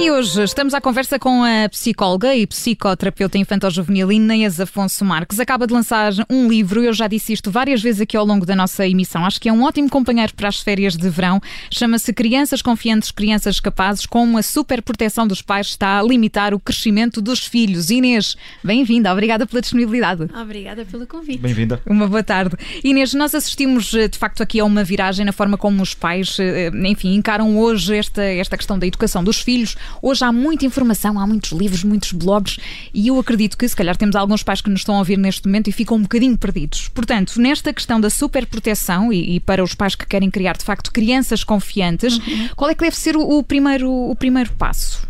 [0.00, 5.38] E hoje estamos à conversa com a psicóloga e psicoterapeuta infantil-juvenil Inês Afonso Marques.
[5.38, 8.56] Acaba de lançar um livro, eu já disse isto várias vezes aqui ao longo da
[8.56, 9.26] nossa emissão.
[9.26, 11.38] Acho que é um ótimo companheiro para as férias de verão.
[11.70, 16.58] Chama-se Crianças Confiantes, Crianças Capazes, como a super proteção dos pais está a limitar o
[16.58, 17.90] crescimento dos filhos.
[17.90, 20.30] Inês, bem-vinda, obrigada pela disponibilidade.
[20.34, 21.40] Obrigada pelo convite.
[21.40, 21.78] Bem-vinda.
[21.84, 22.56] Uma boa tarde.
[22.82, 26.70] Inês, nós assistimos de facto aqui a uma viragem na forma como os pais, eh,
[26.86, 29.76] enfim, encaram hoje esta, esta questão da educação dos filhos.
[30.02, 32.58] Hoje há muita informação, há muitos livros, muitos blogs
[32.92, 35.46] e eu acredito que se calhar temos alguns pais que nos estão a ouvir neste
[35.46, 36.88] momento e ficam um bocadinho perdidos.
[36.88, 40.92] Portanto, nesta questão da superproteção e, e para os pais que querem criar de facto
[40.92, 42.48] crianças confiantes, uhum.
[42.56, 45.08] qual é que deve ser o, o, primeiro, o primeiro passo?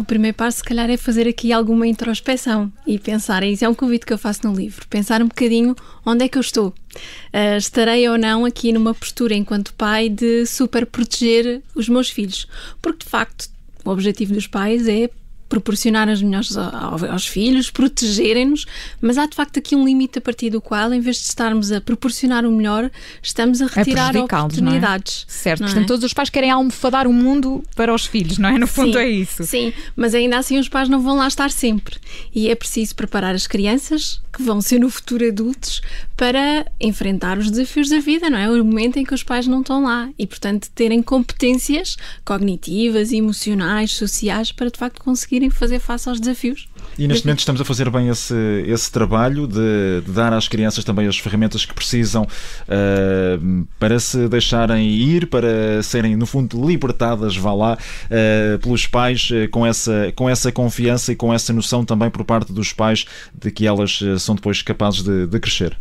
[0.00, 3.42] O primeiro passo, se calhar, é fazer aqui alguma introspeção e pensar.
[3.42, 4.86] Isso é um convite que eu faço no livro.
[4.88, 5.76] Pensar um bocadinho
[6.06, 6.68] onde é que eu estou.
[6.68, 12.48] Uh, estarei ou não aqui numa postura, enquanto pai, de super proteger os meus filhos.
[12.80, 13.50] Porque, de facto,
[13.90, 15.10] o objetivo dos pais é
[15.50, 18.66] proporcionar as melhores aos filhos, protegerem-nos,
[19.02, 21.72] mas há de facto aqui um limite a partir do qual, em vez de estarmos
[21.72, 22.88] a proporcionar o melhor,
[23.20, 25.26] estamos a retirar a oportunidades.
[25.28, 25.32] É?
[25.32, 25.86] Certo, portanto, é?
[25.86, 28.58] todos os pais querem almofadar o mundo para os filhos, não é?
[28.58, 29.44] No fundo sim, é isso.
[29.44, 31.96] Sim, mas ainda assim os pais não vão lá estar sempre.
[32.32, 35.82] E é preciso preparar as crianças, que vão ser no futuro adultos,
[36.16, 38.48] para enfrentar os desafios da vida, não é?
[38.48, 40.08] O momento em que os pais não estão lá.
[40.16, 46.20] E, portanto, terem competências cognitivas, emocionais, sociais, para de facto conseguir conseguirem fazer face aos
[46.20, 46.68] desafios.
[46.98, 48.34] E neste momento estamos a fazer bem esse,
[48.66, 54.28] esse trabalho de, de dar às crianças também as ferramentas que precisam uh, para se
[54.28, 60.12] deixarem ir, para serem, no fundo, libertadas, vá lá, uh, pelos pais, uh, com, essa,
[60.14, 64.00] com essa confiança e com essa noção também por parte dos pais de que elas
[64.18, 65.76] são depois capazes de, de crescer.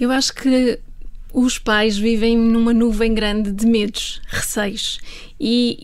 [0.00, 0.78] Eu acho que
[1.32, 4.98] os pais vivem numa nuvem grande de medos, receios
[5.40, 5.78] e,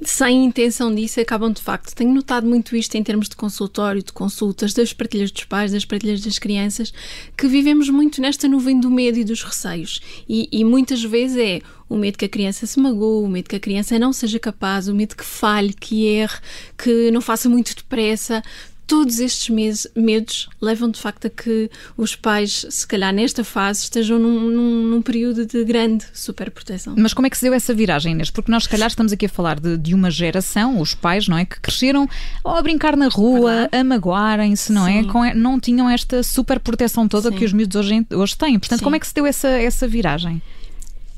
[0.00, 1.94] e, sem intenção disso acabam de facto.
[1.94, 5.84] Tenho notado muito isto em termos de consultório, de consultas, das partilhas dos pais, das
[5.84, 6.92] partilhas das crianças,
[7.36, 10.00] que vivemos muito nesta nuvem do medo e dos receios.
[10.28, 13.56] E, e muitas vezes é o medo que a criança se magoe, o medo que
[13.56, 16.38] a criança não seja capaz, o medo que falhe, que erre,
[16.76, 18.42] que não faça muito depressa
[18.88, 23.82] todos estes meses, medos levam de facto a que os pais, se calhar nesta fase,
[23.82, 26.94] estejam num, num, num, período de grande superproteção.
[26.96, 28.30] Mas como é que se deu essa viragem, Inês?
[28.30, 31.36] Porque nós, se calhar, estamos aqui a falar de, de uma geração, os pais, não
[31.36, 31.44] é?
[31.44, 32.08] Que cresceram
[32.42, 33.76] a brincar na rua, Verdade?
[33.76, 35.02] a magoarem-se, não é?
[35.02, 35.08] Sim.
[35.08, 35.12] é?
[35.12, 37.36] Com, não tinham esta superproteção toda Sim.
[37.36, 38.58] que os miúdos hoje, hoje têm.
[38.58, 38.84] Portanto, Sim.
[38.84, 40.40] como é que se deu essa, essa viragem?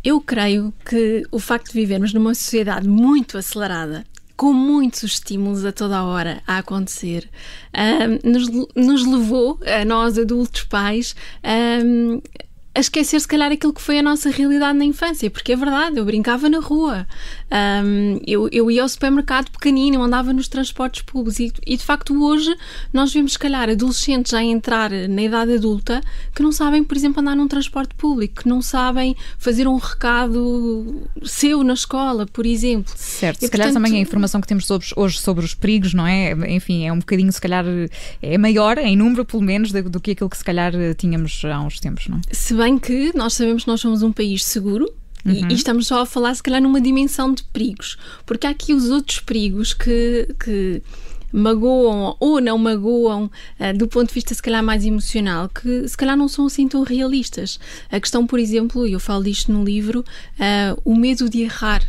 [0.02, 4.04] Eu creio que o facto de vivermos numa sociedade muito acelerada
[4.40, 7.28] com muitos estímulos a toda a hora a acontecer,
[7.76, 11.14] um, nos, nos, levou, a nós adultos pais,
[11.84, 12.22] um,
[12.72, 15.98] a esquecer se calhar aquilo que foi a nossa realidade na infância, porque é verdade,
[15.98, 17.04] eu brincava na rua,
[17.84, 21.84] um, eu, eu ia ao supermercado pequenino, eu andava nos transportes públicos e, e, de
[21.84, 22.54] facto hoje
[22.92, 26.00] nós vemos se calhar adolescentes a entrar na idade adulta
[26.32, 31.08] que não sabem, por exemplo, andar num transporte público, que não sabem fazer um recado
[31.24, 32.92] seu na escola, por exemplo.
[32.96, 35.92] Certo, e, se portanto, calhar também a informação que temos sobre, hoje sobre os perigos,
[35.92, 36.32] não é?
[36.54, 37.64] Enfim, é um bocadinho, se calhar,
[38.22, 41.60] é maior em número, pelo menos, do, do que aquilo que se calhar tínhamos há
[41.60, 42.20] uns tempos, não é?
[42.60, 44.86] Bem que nós sabemos que nós somos um país seguro,
[45.24, 45.32] Uhum.
[45.32, 47.98] E, e, estamos só a falar, se calhar, numa dimensão de perigos.
[48.24, 50.82] Porque há aqui os outros perigos que, que
[51.30, 53.24] magoam ou não magoam
[53.60, 56.66] uh, do ponto de vista, se calhar, mais emocional, que se calhar não são assim
[56.66, 57.60] tão realistas.
[57.90, 61.82] A questão, por exemplo, e eu falo disto no livro, uh, o medo de errar.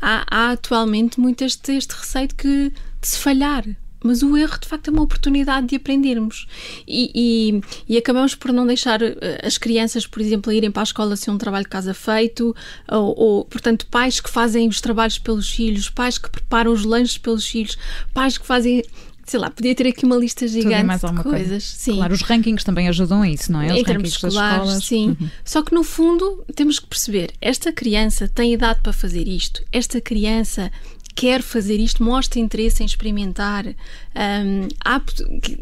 [0.00, 3.66] Há, há atualmente muito este, este receio de, que, de se falhar
[4.04, 6.46] mas o erro de facto é uma oportunidade de aprendermos
[6.86, 10.84] e, e, e, acabamos por não deixar eh, as crianças, por exemplo, irem para a
[10.84, 12.54] escola sem um trabalho de casa feito,
[12.90, 17.18] ou, ou, portanto, pais que fazem os trabalhos pelos filhos, pais que preparam os lanches
[17.18, 17.76] pelos filhos,
[18.12, 18.82] pais que fazem
[19.24, 21.22] sei lá, podia ter aqui uma lista gigante mais de coisas.
[21.22, 21.60] Coisa.
[21.60, 21.96] Sim.
[21.96, 23.72] Claro, os rankings também ajudam a isso, não é?
[23.72, 25.16] Os em termos escolares, sim.
[25.20, 25.30] Uhum.
[25.44, 30.00] Só que no fundo temos que perceber, esta criança tem idade para fazer isto, esta
[30.00, 30.70] criança
[31.14, 33.66] quer fazer isto, mostra interesse em experimentar.
[33.66, 35.00] Um, há,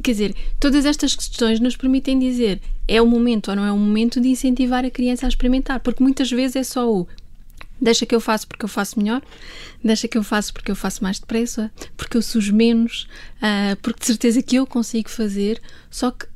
[0.03, 3.79] quer dizer, todas estas questões nos permitem dizer é o momento ou não é o
[3.79, 7.07] momento de incentivar a criança a experimentar, porque muitas vezes é só o
[7.81, 9.23] deixa que eu faço porque eu faço melhor,
[9.83, 14.01] deixa que eu faço porque eu faço mais depressa, porque eu sujo menos, uh, porque
[14.01, 15.61] de certeza que eu consigo fazer,
[15.91, 16.27] só que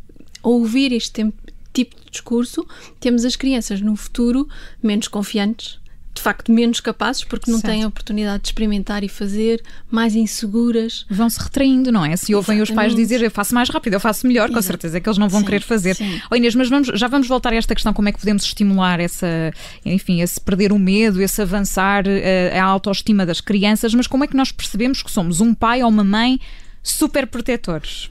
[0.43, 1.32] ouvir este
[1.72, 2.67] tipo de discurso,
[3.00, 4.49] temos as crianças no futuro
[4.82, 5.78] menos confiantes,
[6.14, 7.72] de facto menos capazes porque não certo.
[7.72, 11.05] têm a oportunidade de experimentar e fazer, mais inseguras.
[11.11, 12.16] Vão se retraindo, não é?
[12.16, 14.55] Se ouvem os pais dizer eu faço mais rápido, eu faço melhor, Exato.
[14.55, 15.96] com certeza que eles não vão sim, querer fazer.
[15.96, 16.20] Sim.
[16.31, 19.00] Oh, Inês, mas vamos, já vamos voltar a esta questão, como é que podemos estimular
[19.00, 19.52] essa,
[19.84, 24.22] enfim, esse perder o medo, esse avançar, a, eh, a autoestima das crianças, mas como
[24.22, 26.40] é que nós percebemos que somos um pai ou uma mãe
[26.82, 28.08] super protetores?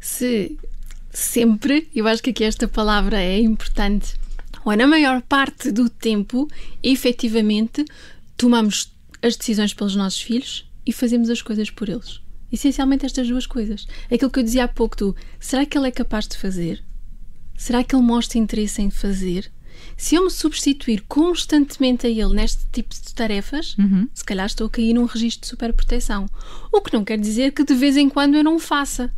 [0.00, 0.56] Se
[1.12, 4.14] sempre, eu acho que aqui esta palavra é importante
[4.66, 6.48] ou na maior parte do tempo,
[6.82, 7.84] efetivamente,
[8.36, 8.92] tomamos
[9.22, 12.20] as decisões pelos nossos filhos e fazemos as coisas por eles.
[12.52, 13.86] Essencialmente estas duas coisas.
[14.12, 16.82] Aquilo que eu dizia há pouco do será que ele é capaz de fazer?
[17.56, 19.52] Será que ele mostra interesse em fazer?
[19.96, 24.08] Se eu me substituir constantemente a ele neste tipo de tarefas, uhum.
[24.12, 26.26] se calhar estou a cair num registro de superproteção.
[26.72, 29.12] O que não quer dizer que de vez em quando eu não o faça.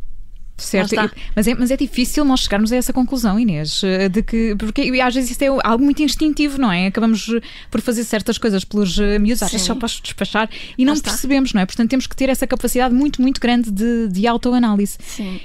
[0.59, 0.95] Certo,
[1.35, 4.81] mas é, mas é difícil nós chegarmos a essa conclusão, Inês, eh, de que, porque
[5.01, 6.87] às vezes isso é algo muito instintivo, não é?
[6.87, 7.41] Acabamos eh,
[7.71, 11.53] por fazer certas coisas pelos eh, miúdos, às vezes só posso despachar e não percebemos,
[11.53, 11.65] não é?
[11.65, 14.97] Portanto, temos que ter essa capacidade muito, muito grande de, de autoanálise.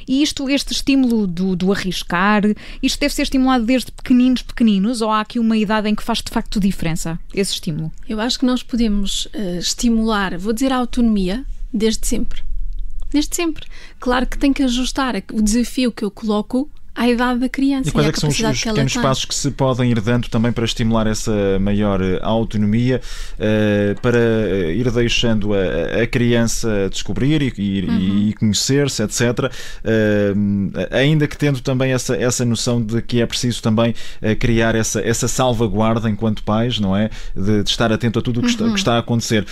[0.06, 2.42] E isto, este estímulo do, do arriscar,
[2.82, 6.18] isto deve ser estimulado desde pequeninos, pequeninos, ou há aqui uma idade em que faz
[6.18, 7.92] de facto diferença esse estímulo?
[8.08, 12.42] Eu acho que nós podemos uh, estimular, vou dizer, a autonomia desde sempre
[13.14, 13.66] desde sempre.
[14.00, 17.88] Claro que tem que ajustar o desafio que eu coloco à idade da criança.
[17.88, 20.28] E quais e é que são os, os pequenos passos que se podem ir dando
[20.28, 23.00] também para estimular essa maior eh, autonomia,
[23.34, 28.28] uh, para eh, ir deixando a, a criança descobrir e, e, uhum.
[28.28, 29.22] e conhecer-se, etc.
[29.84, 34.76] Uh, ainda que tendo também essa, essa noção de que é preciso também uh, criar
[34.76, 37.10] essa, essa salvaguarda enquanto pais, não é?
[37.34, 38.52] De, de estar atento a tudo o que, uhum.
[38.52, 39.44] está, que está a acontecer.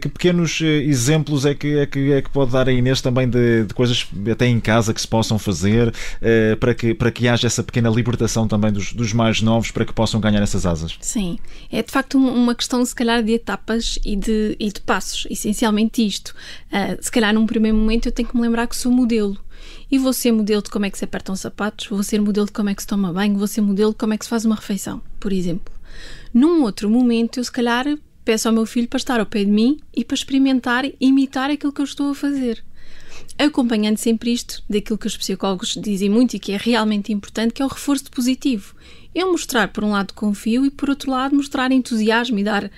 [0.00, 3.64] que pequenos exemplos é que, é, que, é que pode dar a Inês também de,
[3.64, 5.92] de coisas até em casa que se possam fazer
[6.58, 9.92] para que para que haja essa pequena libertação também dos, dos mais novos para que
[9.92, 10.96] possam ganhar essas asas.
[11.00, 11.38] Sim,
[11.70, 15.26] é de facto uma questão, se calhar, de etapas e de, e de passos.
[15.30, 16.34] Essencialmente isto.
[16.72, 19.36] Uh, se calhar, num primeiro momento, eu tenho que me lembrar que sou modelo.
[19.90, 22.52] E vou ser modelo de como é que se apertam sapatos, vou ser modelo de
[22.52, 24.44] como é que se toma banho, vou ser modelo de como é que se faz
[24.44, 25.74] uma refeição, por exemplo.
[26.32, 27.86] Num outro momento, eu se calhar
[28.24, 31.72] peço ao meu filho para estar ao pé de mim e para experimentar imitar aquilo
[31.72, 32.62] que eu estou a fazer
[33.38, 37.62] acompanhando sempre isto daquilo que os psicólogos dizem muito e que é realmente importante, que
[37.62, 38.74] é o reforço positivo.
[39.14, 42.70] Eu mostrar, por um lado, confio e, por outro lado, mostrar entusiasmo e dar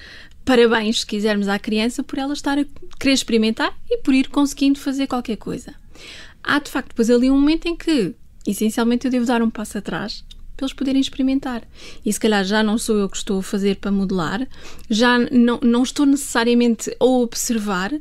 [0.45, 2.65] parabéns, se quisermos, à criança por ela estar a
[2.99, 5.75] querer experimentar e por ir conseguindo fazer qualquer coisa.
[6.43, 8.15] Há, de facto, depois ali um momento em que,
[8.47, 10.25] essencialmente, eu devo dar um passo atrás
[10.57, 11.63] para eles poderem experimentar.
[12.05, 14.47] E se calhar já não sou eu que estou a fazer para modelar,
[14.91, 17.93] já não, não estou necessariamente a observar,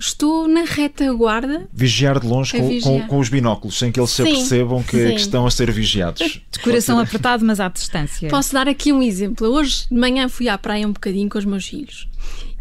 [0.00, 1.68] estou na retaguarda.
[1.72, 3.02] Vigiar de longe com, vigiar.
[3.02, 6.40] Com, com, os binóculos, sem que eles se apercebam que, que, estão a ser vigiados.
[6.50, 8.28] De coração apertado, mas à distância.
[8.28, 9.46] Posso dar aqui um exemplo.
[9.48, 12.08] Hoje de manhã fui à praia um bocadinho com os meus filhos.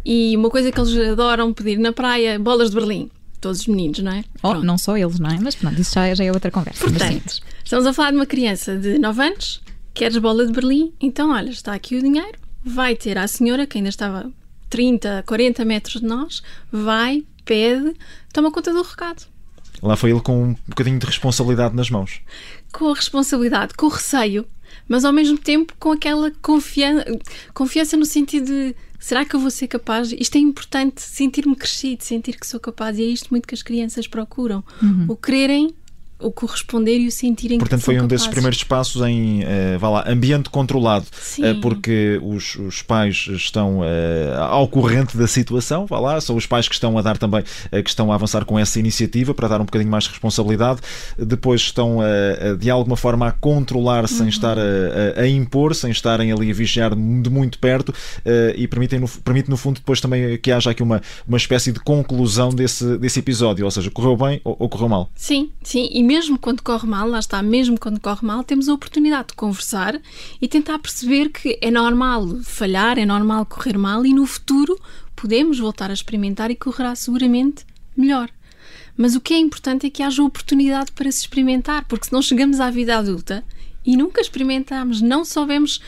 [0.06, 3.10] E uma coisa que eles adoram pedir na praia, bolas de Berlim.
[3.40, 4.24] Todos os meninos, não é?
[4.44, 5.40] Oh, não só eles, não é?
[5.40, 6.84] Mas pronto, isso já, já é outra conversa.
[6.84, 9.62] Portanto, estamos a falar de uma criança de 9 anos,
[9.94, 10.92] queres bola de Berlim?
[11.00, 14.30] Então, olha, está aqui o dinheiro, vai ter à senhora, que ainda estava
[14.70, 17.94] 30, 40 metros de nós, vai, pede,
[18.34, 19.26] toma conta do recado.
[19.82, 22.22] Lá foi ele com um bocadinho de responsabilidade nas mãos.
[22.72, 24.46] Com a responsabilidade, com o receio,
[24.88, 27.06] mas ao mesmo tempo com aquela confiança,
[27.54, 30.12] confiança no sentido de será que eu vou ser capaz?
[30.12, 33.64] Isto é importante, sentir-me crescido, sentir que sou capaz, e é isto muito que as
[33.64, 34.64] crianças procuram.
[34.82, 35.06] Uhum.
[35.08, 35.74] O quererem
[36.20, 38.10] o corresponder e o sentirem Portanto, que foi um capazes.
[38.10, 43.80] desses primeiros passos em uh, vá lá, ambiente controlado, uh, porque os, os, pais estão
[43.80, 43.84] uh,
[44.50, 47.90] ao corrente da situação, vá lá, são os pais que estão a dar também, que
[47.90, 50.82] estão a avançar com essa iniciativa para dar um bocadinho mais de responsabilidade,
[51.18, 52.00] depois estão
[52.58, 54.30] de alguma forma a controlar sem uhum.
[54.30, 57.94] estar a, a, impor, sem estarem ali a vigiar de muito perto
[58.56, 61.80] e permitem no, permite no fundo depois também que haja aqui uma, uma espécie de
[61.80, 65.10] conclusão desse, desse episódio, ou seja, correu bem ou, ou correu mal.
[65.16, 68.74] Sim, sim, e mesmo quando corre mal, lá está, mesmo quando corre mal, temos a
[68.74, 70.02] oportunidade de conversar
[70.42, 74.76] e tentar perceber que é normal falhar, é normal correr mal e no futuro
[75.16, 77.64] podemos voltar a experimentar e correrá seguramente
[77.96, 78.28] melhor.
[78.98, 82.24] Mas o que é importante é que haja oportunidade para se experimentar, porque se não
[82.24, 83.44] chegamos à vida adulta
[83.86, 85.80] e nunca experimentamos, não soubemos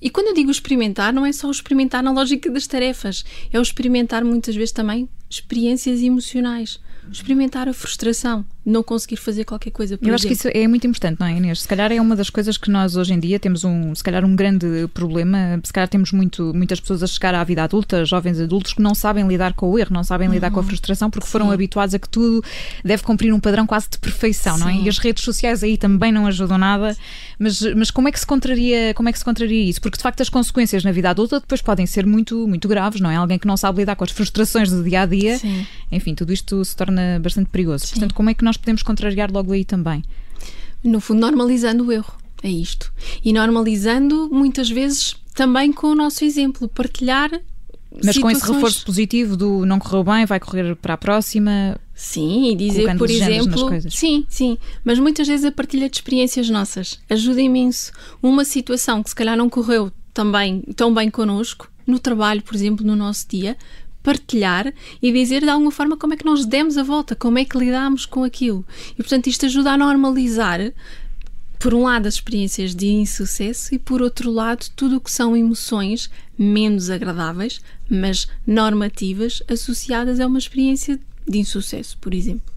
[0.00, 3.62] e quando eu digo experimentar, não é só experimentar na lógica das tarefas, é o
[3.62, 9.98] experimentar muitas vezes também experiências emocionais experimentar a frustração, não conseguir fazer qualquer coisa.
[10.00, 11.62] Eu acho que isso é muito importante, não é, Inês?
[11.62, 14.24] Se calhar é uma das coisas que nós hoje em dia temos um, se calhar
[14.24, 15.60] um grande problema.
[15.64, 18.94] Se calhar temos muito, muitas pessoas a chegar à vida adulta, jovens adultos que não
[18.94, 20.34] sabem lidar com o erro, não sabem uhum.
[20.34, 20.68] lidar com a uhum.
[20.68, 21.32] frustração porque Sim.
[21.32, 22.44] foram habituados a que tudo
[22.84, 24.60] deve cumprir um padrão quase de perfeição, Sim.
[24.60, 24.74] não é?
[24.76, 26.96] E as redes sociais aí também não ajudam nada.
[27.38, 29.80] Mas, mas como é que se contraria, como é que se contraria isso?
[29.80, 33.10] Porque de facto as consequências na vida adulta depois podem ser muito, muito graves, não
[33.10, 33.16] é?
[33.16, 35.66] Alguém que não sabe lidar com as frustrações do dia a dia, Sim.
[35.90, 37.86] enfim, tudo isto se torna torna bastante perigoso.
[37.86, 37.92] Sim.
[37.92, 40.04] Portanto, como é que nós podemos contrariar logo aí também?
[40.82, 42.18] No fundo, normalizando o erro.
[42.42, 42.92] É isto.
[43.24, 47.30] E normalizando, muitas vezes, também com o nosso exemplo, partilhar.
[47.92, 48.22] Mas situações...
[48.22, 51.76] com esse reforço positivo do não correu bem, vai correr para a próxima.
[51.94, 53.90] Sim, e dizer, por exemplo.
[53.90, 54.56] Sim, sim.
[54.84, 57.92] Mas muitas vezes a partilha de experiências nossas ajuda imenso.
[58.22, 62.86] Uma situação que se calhar não correu também, tão bem connosco, no trabalho, por exemplo,
[62.86, 63.56] no nosso dia,
[64.02, 67.44] partilhar e dizer de alguma forma como é que nós demos a volta, como é
[67.44, 68.64] que lidamos com aquilo.
[68.92, 70.72] E portanto isto ajuda a normalizar,
[71.58, 75.36] por um lado, as experiências de insucesso e por outro lado, tudo o que são
[75.36, 82.50] emoções menos agradáveis, mas normativas, associadas a uma experiência de insucesso, por exemplo.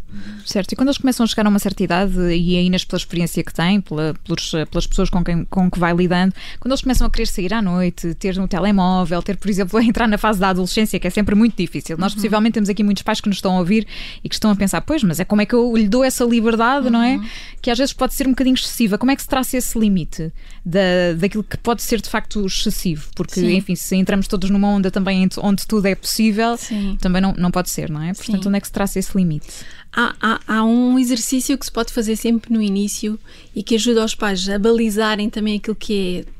[0.46, 2.98] Certo, e quando eles começam a chegar a uma certa idade, e a Inês, pela
[2.98, 6.82] experiência que tem, pela, pelos, pelas pessoas com quem com que vai lidando, quando eles
[6.82, 10.18] começam a querer sair à noite, ter um telemóvel, ter, por exemplo, a entrar na
[10.18, 11.98] fase da adolescência, que é sempre muito difícil.
[11.98, 12.18] Nós, uhum.
[12.18, 13.88] possivelmente, temos aqui muitos pais que nos estão a ouvir
[14.24, 16.24] e que estão a pensar, pois, mas é como é que eu lhe dou essa
[16.24, 16.94] liberdade, uhum.
[16.94, 17.16] não é?
[17.16, 17.28] Uhum.
[17.62, 18.98] Que às vezes pode ser um bocadinho excessiva.
[18.98, 20.32] Como é que se traça esse limite
[20.66, 23.08] da, daquilo que pode ser de facto excessivo?
[23.16, 23.56] Porque, Sim.
[23.56, 26.98] enfim, se entramos todos numa onda também onde tudo é possível, Sim.
[27.00, 28.14] também não, não pode ser, não é?
[28.14, 28.50] Portanto, Sim.
[28.50, 29.48] onde é que se traça esse limite?
[29.94, 33.20] Há, há, há, um exercício que se pode fazer sempre no início
[33.56, 36.34] e que ajuda os pais a balizarem também aquilo que é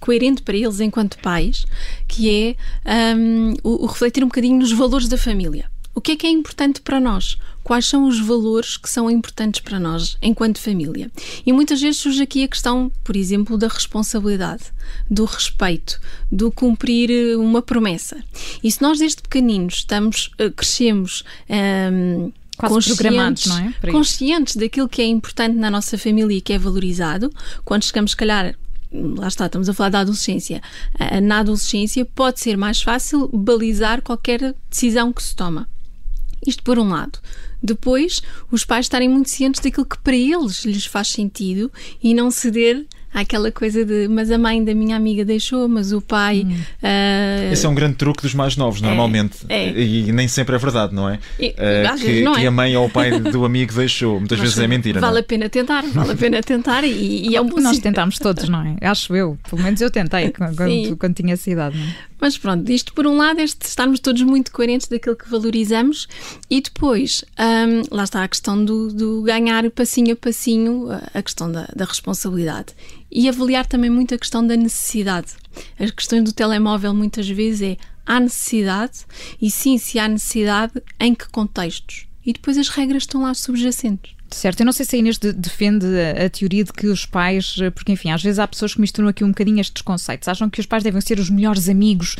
[0.00, 1.64] coerente para eles enquanto pais,
[2.06, 5.70] que é um, o, o refletir um bocadinho nos valores da família.
[5.94, 7.38] O que é que é importante para nós?
[7.64, 11.10] Quais são os valores que são importantes para nós enquanto família?
[11.44, 14.64] E muitas vezes surge aqui a questão, por exemplo, da responsabilidade,
[15.10, 15.98] do respeito,
[16.30, 18.22] do cumprir eh, uma promessa.
[18.62, 21.24] E se nós desde pequeninos estamos, eh, crescemos.
[21.48, 23.90] Um, Quase programados, não é?
[23.90, 27.30] Conscientes daquilo que é importante na nossa família e que é valorizado,
[27.64, 28.54] quando chegamos, se calhar,
[28.92, 30.62] lá está, estamos a falar da adolescência.
[31.22, 35.68] Na adolescência pode ser mais fácil balizar qualquer decisão que se toma.
[36.46, 37.18] Isto por um lado.
[37.62, 38.20] Depois,
[38.50, 41.72] os pais estarem muito cientes daquilo que para eles lhes faz sentido
[42.02, 42.86] e não ceder
[43.16, 46.46] Há aquela coisa de, mas a mãe da minha amiga deixou, mas o pai.
[46.46, 46.60] Hum.
[46.82, 47.50] Uh...
[47.50, 49.38] Esse é um grande truque dos mais novos, é, normalmente.
[49.48, 49.72] É, é.
[49.72, 51.18] E nem sempre é verdade, não é?
[51.40, 52.40] E, uh, que, não é.
[52.40, 54.18] que, a mãe ou o pai do amigo deixou.
[54.18, 55.00] Muitas mas, vezes é mentira.
[55.00, 55.20] Vale não?
[55.20, 58.60] a pena tentar, vale a pena tentar e, e é um Nós tentámos todos, não
[58.62, 58.86] é?
[58.86, 59.38] Acho eu.
[59.48, 61.94] Pelo menos eu tentei quando, quando tinha essa idade, não é?
[62.18, 66.08] Mas pronto, isto por um lado é estarmos todos muito coerentes daquilo que valorizamos
[66.48, 71.50] e depois, um, lá está a questão do, do, ganhar passinho a passinho a questão
[71.52, 72.74] da, da responsabilidade
[73.10, 75.34] e avaliar também muito a questão da necessidade.
[75.78, 79.04] As questões do telemóvel muitas vezes é há necessidade
[79.40, 82.06] e sim, se há necessidade, em que contextos?
[82.24, 84.15] E depois as regras estão lá subjacentes.
[84.30, 87.06] Certo, eu não sei se a Inês de, defende a, a, teoria de que os
[87.06, 90.50] pais, porque enfim, às vezes há pessoas que misturam aqui um bocadinho estes conceitos, acham
[90.50, 92.16] que os pais devem ser os melhores amigos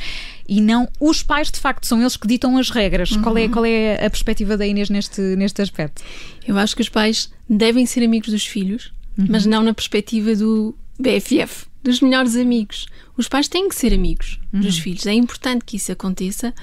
[0.48, 3.10] e não os pais, de facto, são eles que ditam as regras.
[3.10, 3.22] Uhum.
[3.22, 6.02] Qual, é, qual é a perspectiva da Inês neste, neste aspecto?
[6.46, 9.26] Eu acho que os pais devem ser amigos dos filhos, uhum.
[9.28, 12.86] mas não na perspectiva do BFF, dos melhores amigos.
[13.16, 14.60] Os pais têm que ser amigos uhum.
[14.60, 16.54] dos filhos, é importante que isso aconteça.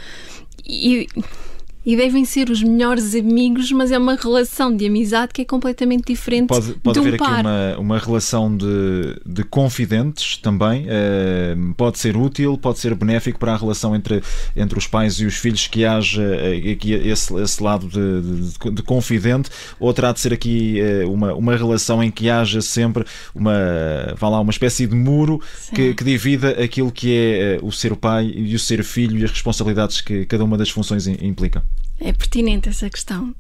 [0.65, 1.07] E
[1.85, 6.05] e devem ser os melhores amigos, mas é uma relação de amizade que é completamente
[6.05, 6.47] diferente.
[6.47, 7.33] Pode, pode um haver par.
[7.33, 13.37] aqui uma, uma relação de, de confidentes também, uh, pode ser útil, pode ser benéfico
[13.37, 14.21] para a relação entre,
[14.55, 18.71] entre os pais e os filhos, que haja uh, aqui esse, esse lado de, de,
[18.71, 19.49] de, confidente,
[19.79, 23.53] ou terá de ser aqui uh, uma, uma relação em que haja sempre uma,
[24.17, 25.41] vá lá, uma espécie de muro
[25.75, 29.31] que, que, divida aquilo que é o ser pai e o ser filho e as
[29.31, 31.63] responsabilidades que cada uma das funções implica.
[31.99, 33.35] É pertinente essa questão.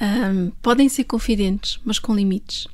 [0.00, 2.66] Um, podem ser confidentes, mas com limites.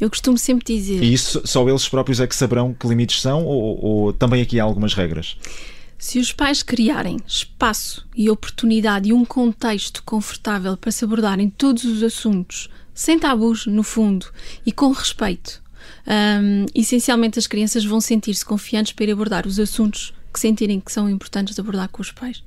[0.00, 1.02] Eu costumo sempre dizer.
[1.02, 4.58] E isso só eles próprios é que saberão que limites são, ou, ou também aqui
[4.58, 5.36] há algumas regras?
[5.96, 11.84] Se os pais criarem espaço e oportunidade e um contexto confortável para se abordarem todos
[11.84, 14.26] os assuntos, sem tabus, no fundo,
[14.66, 15.62] e com respeito,
[16.06, 20.90] um, essencialmente as crianças vão sentir-se confiantes para ir abordar os assuntos que sentirem que
[20.90, 22.42] são importantes de abordar com os pais.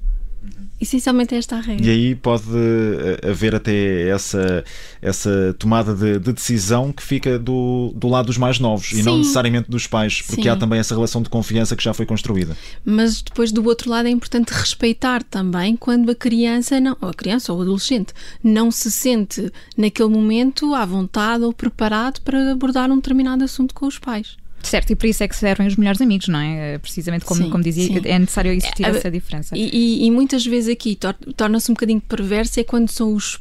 [0.79, 1.85] Essencialmente é esta a regra.
[1.85, 4.63] E aí pode eh, haver até essa,
[5.01, 8.99] essa tomada de, de decisão que fica do, do lado dos mais novos Sim.
[8.99, 10.49] e não necessariamente dos pais, porque Sim.
[10.49, 12.57] há também essa relação de confiança que já foi construída.
[12.83, 17.13] Mas depois do outro lado é importante respeitar também quando a criança, não, ou a
[17.13, 22.91] criança ou o adolescente, não se sente naquele momento à vontade ou preparado para abordar
[22.91, 24.35] um determinado assunto com os pais.
[24.65, 26.73] Certo, e por isso é que servem os melhores amigos, não é?
[26.73, 28.01] é precisamente como, sim, como dizia, sim.
[28.03, 29.57] é necessário existir é, essa diferença.
[29.57, 30.97] E, e, e muitas vezes aqui
[31.35, 33.39] torna-se um bocadinho perverso é quando são os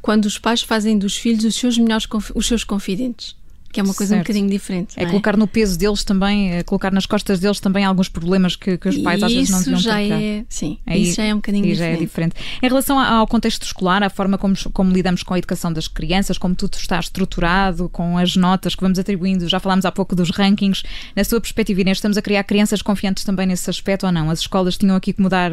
[0.00, 3.36] quando os pais fazem dos filhos os seus melhores os seus confidentes
[3.72, 4.20] que é uma coisa certo.
[4.20, 4.94] um bocadinho diferente.
[4.96, 8.54] É, é, colocar no peso deles também, é colocar nas costas deles também alguns problemas
[8.54, 11.24] que, que os pais e às vezes não deviam já É, sim, é, isso já
[11.24, 11.78] é um bocadinho diferente.
[11.78, 12.34] já é diferente.
[12.62, 16.36] Em relação ao contexto escolar, a forma como, como lidamos com a educação das crianças,
[16.36, 20.30] como tudo está estruturado, com as notas que vamos atribuindo, já falámos há pouco dos
[20.30, 20.82] rankings,
[21.16, 24.30] na sua perspectiva, Inês, estamos a criar crianças confiantes também nesse aspecto ou não?
[24.30, 25.50] As escolas tinham aqui que mudar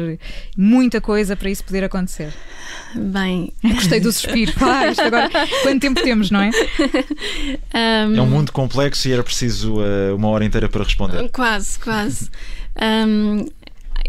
[0.56, 2.32] muita coisa para isso poder acontecer.
[2.94, 4.52] Bem, gostei do suspiro.
[4.70, 5.28] Ah, isto agora,
[5.62, 6.50] quanto tempo temos, não é?
[7.74, 8.09] Um...
[8.16, 11.28] É um mundo complexo e era preciso uh, uma hora inteira para responder.
[11.30, 12.30] Quase, quase.
[12.80, 13.46] Um,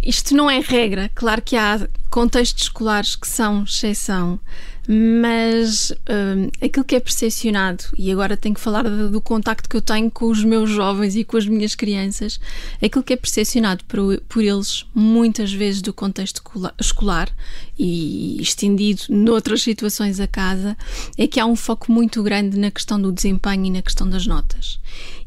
[0.01, 1.09] isto não é regra.
[1.13, 4.39] Claro que há contextos escolares que são exceção,
[4.87, 9.77] mas um, aquilo que é percepcionado, e agora tenho que falar do, do, contacto que
[9.77, 12.39] eu tenho com os meus jovens e com as minhas crianças,
[12.83, 16.41] aquilo que é percepcionado por, por eles, muitas vezes do contexto
[16.79, 17.29] escolar
[17.77, 20.75] e estendido noutras situações a casa,
[21.17, 24.25] é que há um foco muito grande na questão do desempenho e na questão das
[24.25, 24.79] notas.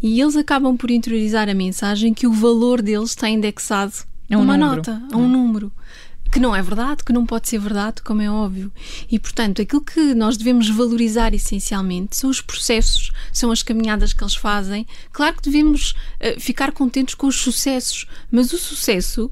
[0.03, 3.95] E eles acabam por interiorizar a mensagem que o valor deles está indexado
[4.31, 4.77] a um uma número.
[4.77, 5.73] nota, a um número
[6.35, 8.73] que não é verdade, que não pode ser verdade, como é óbvio.
[9.09, 14.21] E, portanto, aquilo que nós devemos valorizar essencialmente são os processos, são as caminhadas que
[14.21, 14.85] eles fazem.
[15.13, 19.31] Claro que devemos uh, ficar contentes com os sucessos, mas o sucesso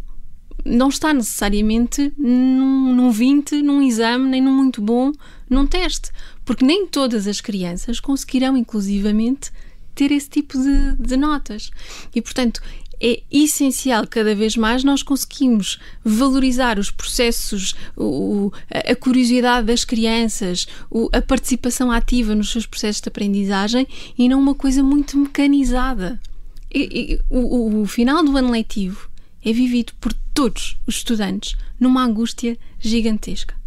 [0.65, 5.11] não está necessariamente num, num 20, num exame, nem num muito bom,
[5.51, 6.13] num teste.
[6.45, 9.51] Porque nem todas as crianças conseguirão, inclusivamente,
[9.93, 11.73] ter esse tipo de, de notas.
[12.15, 12.63] E, portanto,
[13.03, 20.69] é essencial cada vez mais nós conseguimos valorizar os processos, o, a curiosidade das crianças,
[20.89, 26.21] o, a participação ativa nos seus processos de aprendizagem e não uma coisa muito mecanizada.
[26.73, 29.11] E, e, o, o final do ano letivo
[29.45, 33.61] é vivido por todos os estudantes numa angústia gigantesca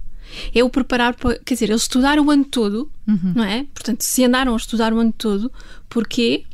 [0.54, 3.34] é o preparar para, quer dizer, eles estudaram o ano todo, uhum.
[3.36, 3.66] não é?
[3.74, 5.52] Portanto, se andaram a estudar o ano todo,
[5.90, 6.46] porquê?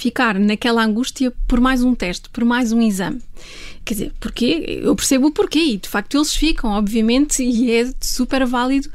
[0.00, 3.20] Ficar naquela angústia por mais um teste, por mais um exame.
[3.84, 4.80] Quer dizer, porquê?
[4.82, 8.88] Eu percebo o porquê e de facto eles ficam, obviamente, e é super válido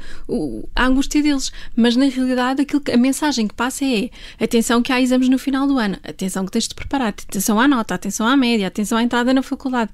[0.74, 1.52] a angústia deles.
[1.76, 4.10] Mas na realidade aquilo que, a mensagem que passa é
[4.40, 7.68] atenção que há exames no final do ano, atenção que tens de preparar, atenção à
[7.68, 9.92] nota, atenção à média, atenção à entrada na faculdade.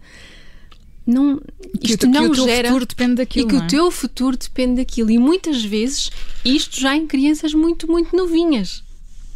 [1.07, 1.42] Não,
[1.83, 3.59] isto que, não que o teu gera futuro depende daquilo, e que é?
[3.59, 6.12] o teu futuro depende daquilo e muitas vezes
[6.44, 8.85] isto já em crianças muito muito novinhas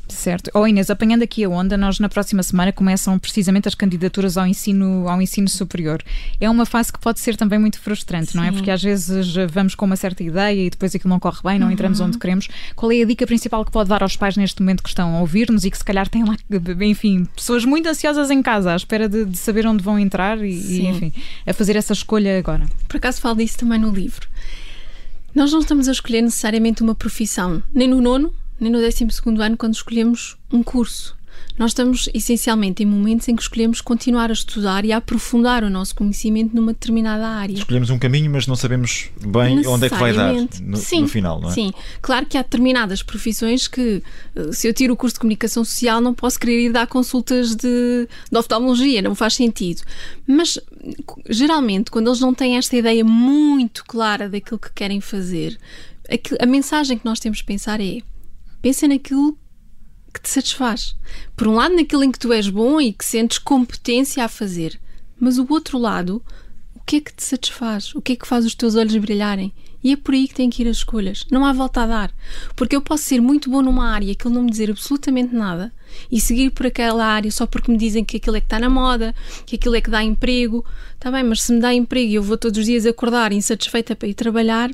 [0.09, 0.51] Certo.
[0.55, 4.47] Oh Inês, apanhando aqui a onda, nós na próxima semana começam precisamente as candidaturas ao
[4.47, 6.03] ensino, ao ensino superior.
[6.41, 8.39] É uma fase que pode ser também muito frustrante, Sim.
[8.39, 8.53] não é?
[8.53, 11.67] Porque às vezes vamos com uma certa ideia e depois aquilo não corre bem, não
[11.67, 11.73] uhum.
[11.73, 12.49] entramos onde queremos.
[12.75, 15.21] Qual é a dica principal que pode dar aos pais neste momento que estão a
[15.21, 16.37] ouvir-nos e que se calhar têm lá,
[16.83, 20.53] enfim, pessoas muito ansiosas em casa à espera de, de saber onde vão entrar e,
[20.53, 21.13] e, enfim,
[21.45, 22.67] a fazer essa escolha agora?
[22.87, 24.29] Por acaso falo disso também no livro.
[25.35, 29.07] Nós não estamos a escolher necessariamente uma profissão, nem no nono, nem no 12
[29.43, 31.17] ano quando escolhemos um curso.
[31.59, 35.71] Nós estamos essencialmente em momentos em que escolhemos continuar a estudar e a aprofundar o
[35.71, 37.55] nosso conhecimento numa determinada área.
[37.55, 41.09] Escolhemos um caminho, mas não sabemos bem onde é que vai dar no, sim, no
[41.09, 41.53] final, não é?
[41.53, 44.03] Sim, claro que há determinadas profissões que,
[44.35, 47.57] eh, se eu tiro o curso de comunicação social, não posso querer ir dar consultas
[47.57, 49.81] de, de oftalmologia, não faz sentido.
[50.27, 50.59] Mas,
[51.29, 55.59] geralmente, quando eles não têm esta ideia muito clara daquilo que querem fazer,
[56.11, 58.03] a, a mensagem que nós temos de pensar é
[58.61, 59.39] pensa naquilo
[60.13, 60.97] que te satisfaz.
[61.37, 64.81] Por um lado, naquilo em que tu és bom e que sentes competência a fazer,
[65.19, 66.23] mas o outro lado,
[66.75, 67.95] o que é que te satisfaz?
[67.95, 69.53] O que é que faz os teus olhos brilharem?
[69.83, 71.25] E é por aí que têm que ir as escolhas.
[71.31, 72.15] Não há volta a dar.
[72.57, 75.73] Porque eu posso ser muito bom numa área que ele não me dizer absolutamente nada
[76.11, 78.69] e seguir por aquela área só porque me dizem que aquilo é que está na
[78.69, 79.15] moda,
[79.45, 80.65] que aquilo é que dá emprego.
[80.95, 83.95] Está bem, mas se me dá emprego e eu vou todos os dias acordar insatisfeita
[83.95, 84.71] para ir trabalhar,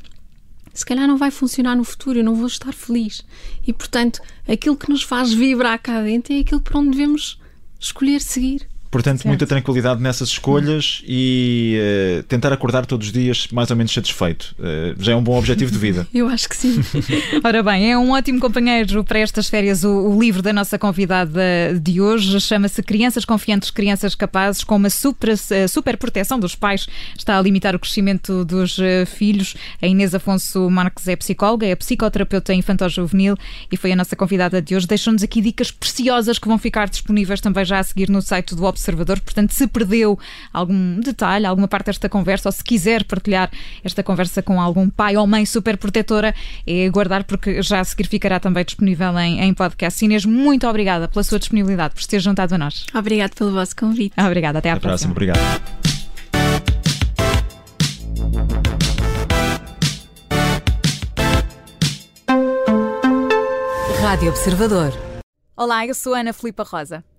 [0.73, 3.23] se calhar não vai funcionar no futuro, eu não vou estar feliz.
[3.65, 7.39] E, portanto, aquilo que nos faz vibrar cá dentro é aquilo por onde devemos
[7.79, 8.67] escolher seguir.
[8.93, 9.27] Portanto, Certo.
[9.27, 14.55] muita tranquilidade nessas escolhas e eh, tentar acordar todos os dias mais ou menos satisfeito.
[14.59, 16.05] Eh, já é um bom objetivo de vida.
[16.13, 16.79] Eu acho que sim.
[17.43, 21.41] Ora bem, é um ótimo companheiro para estas férias o, o livro da nossa convidada
[21.81, 22.39] de hoje.
[22.39, 26.87] Chama-se Crianças Confiantes, Crianças Capazes, com uma super, eh, super proteção dos pais.
[27.17, 29.55] Está a limitar o crescimento dos eh, filhos.
[29.81, 33.35] A Inês Afonso Marques é psicóloga, é psicoterapeuta infantil-juvenil
[33.71, 34.85] e foi a nossa convidada de hoje.
[34.85, 38.61] Deixou-nos aqui dicas preciosas que vão ficar disponíveis também já a seguir no site do
[38.83, 39.19] Observador.
[39.21, 40.19] Portanto, se perdeu
[40.51, 43.49] algum detalhe, alguma parte desta conversa, ou se quiser partilhar
[43.83, 46.35] esta conversa com algum pai ou mãe super protetora,
[46.67, 50.03] é aguardar porque já a seguir ficará também disponível em, em podcast.
[50.03, 52.85] Inês, muito obrigada pela sua disponibilidade, por se ter juntado a nós.
[52.93, 54.13] Obrigado pelo vosso convite.
[54.19, 55.13] Obrigada, até à Até próxima.
[55.13, 55.33] próxima.
[55.33, 55.73] Obrigado.
[64.01, 64.91] Rádio Observador.
[65.55, 67.03] Olá, eu sou a Ana Filipa Rosa.